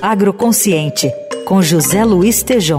[0.00, 1.12] Agroconsciente,
[1.44, 2.78] com José Luiz Tejom.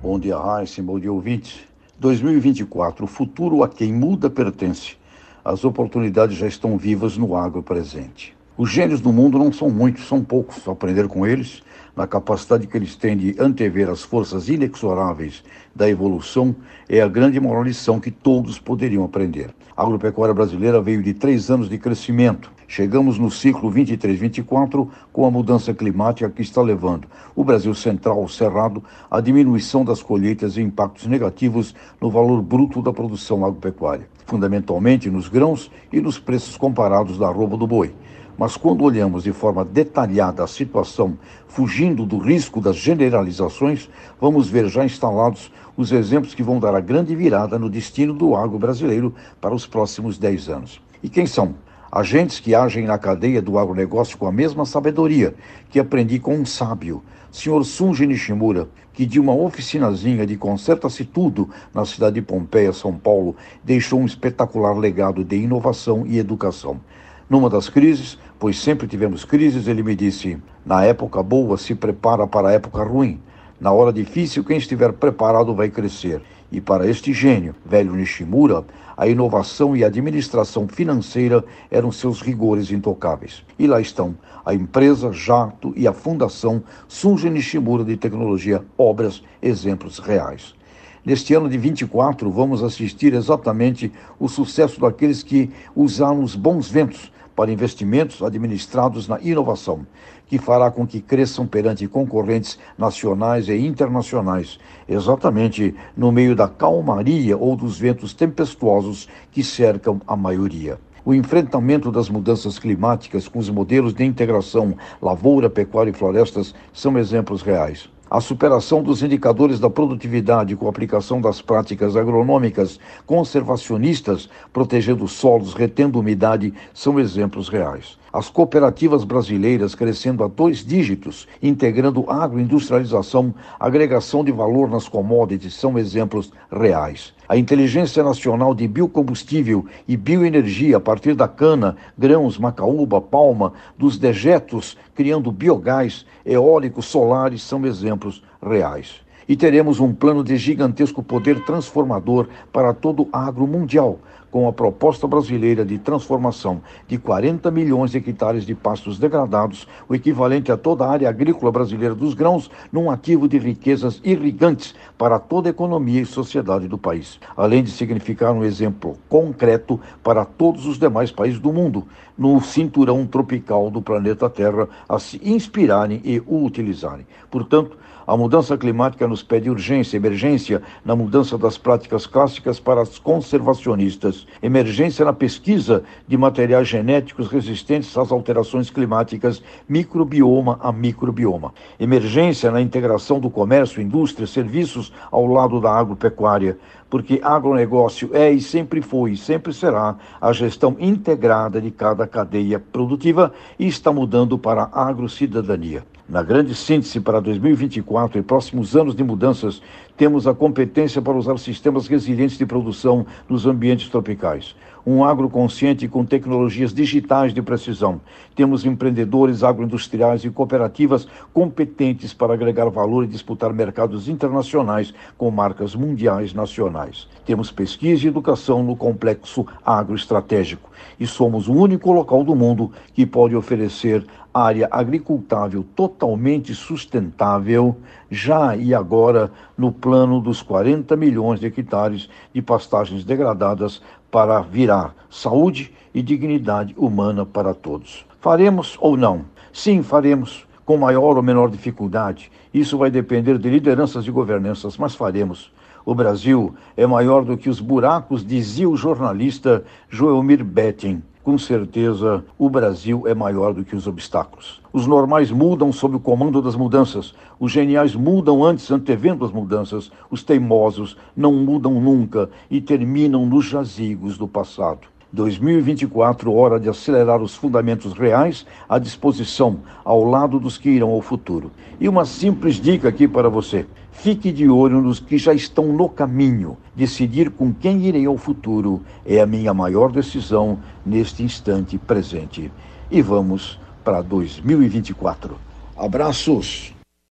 [0.00, 1.58] Bom dia, Raíssa, bom dia, ouvintes.
[1.98, 4.96] 2024, o futuro a quem muda pertence.
[5.44, 8.36] As oportunidades já estão vivas no agro presente.
[8.56, 10.68] Os gênios do mundo não são muitos, são poucos.
[10.68, 11.60] Aprender com eles,
[11.96, 15.42] na capacidade que eles têm de antever as forças inexoráveis
[15.74, 16.54] da evolução,
[16.88, 19.52] é a grande moral lição que todos poderiam aprender.
[19.76, 22.48] A agropecuária brasileira veio de três anos de crescimento.
[22.68, 28.28] Chegamos no ciclo 23-24 com a mudança climática que está levando o Brasil Central, o
[28.28, 35.10] Cerrado, à diminuição das colheitas e impactos negativos no valor bruto da produção agropecuária, fundamentalmente
[35.10, 37.92] nos grãos e nos preços comparados da arroba do boi.
[38.36, 41.16] Mas quando olhamos de forma detalhada a situação,
[41.46, 43.88] fugindo do risco das generalizações,
[44.20, 48.34] vamos ver já instalados os exemplos que vão dar a grande virada no destino do
[48.34, 50.82] agro brasileiro para os próximos 10 anos.
[51.00, 51.54] E quem são?
[51.92, 55.32] Agentes que agem na cadeia do agronegócio com a mesma sabedoria
[55.70, 57.64] que aprendi com um sábio, Sr.
[57.64, 63.36] Sunji Nishimura, que de uma oficinazinha de conserta-se tudo na cidade de Pompeia, São Paulo,
[63.62, 66.80] deixou um espetacular legado de inovação e educação.
[67.28, 72.26] Numa das crises, pois sempre tivemos crises, ele me disse: na época boa se prepara
[72.26, 73.18] para a época ruim.
[73.58, 76.20] Na hora difícil, quem estiver preparado vai crescer.
[76.52, 78.62] E para este gênio, velho Nishimura,
[78.94, 83.42] a inovação e a administração financeira eram seus rigores intocáveis.
[83.58, 89.98] E lá estão a empresa Jato e a Fundação Sunji Nishimura de Tecnologia, obras, exemplos
[89.98, 90.54] reais.
[91.02, 97.10] Neste ano de 24, vamos assistir exatamente o sucesso daqueles que usaram os bons ventos
[97.34, 99.86] para investimentos administrados na inovação,
[100.26, 107.36] que fará com que cresçam perante concorrentes nacionais e internacionais, exatamente no meio da calmaria
[107.36, 110.78] ou dos ventos tempestuosos que cercam a maioria.
[111.04, 116.98] O enfrentamento das mudanças climáticas com os modelos de integração lavoura, pecuária e florestas são
[116.98, 117.93] exemplos reais.
[118.10, 125.54] A superação dos indicadores da produtividade com a aplicação das práticas agronômicas conservacionistas, protegendo solos,
[125.54, 127.98] retendo umidade, são exemplos reais.
[128.14, 135.76] As cooperativas brasileiras crescendo a dois dígitos, integrando agroindustrialização, agregação de valor nas commodities, são
[135.76, 137.12] exemplos reais.
[137.28, 143.98] A inteligência nacional de biocombustível e bioenergia a partir da cana, grãos, macaúba, palma, dos
[143.98, 149.02] dejetos, criando biogás, eólicos, solares, são exemplos reais.
[149.26, 153.98] E teremos um plano de gigantesco poder transformador para todo o agro mundial,
[154.34, 159.94] com a proposta brasileira de transformação de 40 milhões de hectares de pastos degradados, o
[159.94, 165.20] equivalente a toda a área agrícola brasileira dos grãos, num ativo de riquezas irrigantes para
[165.20, 170.66] toda a economia e sociedade do país, além de significar um exemplo concreto para todos
[170.66, 171.86] os demais países do mundo,
[172.18, 177.06] no cinturão tropical do planeta Terra, a se inspirarem e o utilizarem.
[177.30, 182.98] Portanto, a mudança climática nos pede urgência, emergência na mudança das práticas clássicas para as
[182.98, 192.50] conservacionistas, emergência na pesquisa de materiais genéticos resistentes às alterações climáticas, microbioma a microbioma, emergência
[192.50, 196.58] na integração do comércio, indústria, serviços ao lado da agropecuária,
[196.90, 202.58] porque agronegócio é e sempre foi e sempre será a gestão integrada de cada cadeia
[202.58, 205.93] produtiva e está mudando para a agrocidadania.
[206.06, 209.62] Na grande síntese para 2024 e próximos anos de mudanças,
[209.96, 214.54] temos a competência para usar sistemas resilientes de produção nos ambientes tropicais.
[214.86, 218.02] Um agro consciente com tecnologias digitais de precisão.
[218.36, 225.74] Temos empreendedores agroindustriais e cooperativas competentes para agregar valor e disputar mercados internacionais com marcas
[225.74, 227.08] mundiais nacionais.
[227.24, 230.70] Temos pesquisa e educação no complexo agroestratégico
[231.00, 234.04] e somos o único local do mundo que pode oferecer
[234.34, 237.76] área agricultável totalmente sustentável,
[238.10, 243.80] já e agora no plano dos 40 milhões de hectares de pastagens degradadas
[244.10, 248.04] para virar saúde e dignidade humana para todos.
[248.20, 249.24] Faremos ou não?
[249.52, 252.32] Sim, faremos, com maior ou menor dificuldade.
[252.52, 255.52] Isso vai depender de lideranças e governanças, mas faremos.
[255.84, 262.22] O Brasil é maior do que os buracos, dizia o jornalista Joelmir Betting com certeza
[262.38, 264.60] o Brasil é maior do que os obstáculos.
[264.70, 269.90] Os normais mudam sob o comando das mudanças, os geniais mudam antes, antevendo as mudanças,
[270.10, 274.93] os teimosos não mudam nunca e terminam nos jazigos do passado.
[275.14, 281.00] 2024, hora de acelerar os fundamentos reais à disposição, ao lado dos que irão ao
[281.00, 281.52] futuro.
[281.80, 285.88] E uma simples dica aqui para você: fique de olho nos que já estão no
[285.88, 286.56] caminho.
[286.74, 292.50] Decidir com quem irei ao futuro é a minha maior decisão neste instante presente.
[292.90, 295.36] E vamos para 2024.
[295.76, 296.73] Abraços!